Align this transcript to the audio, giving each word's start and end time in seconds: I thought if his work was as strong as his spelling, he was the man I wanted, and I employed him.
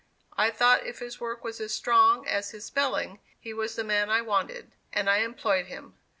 I 0.35 0.49
thought 0.49 0.83
if 0.87 0.97
his 0.97 1.19
work 1.19 1.43
was 1.43 1.59
as 1.61 1.75
strong 1.75 2.25
as 2.27 2.49
his 2.49 2.65
spelling, 2.65 3.19
he 3.39 3.53
was 3.53 3.75
the 3.75 3.83
man 3.83 4.09
I 4.09 4.21
wanted, 4.21 4.71
and 4.91 5.07
I 5.07 5.17
employed 5.17 5.67
him. 5.67 5.95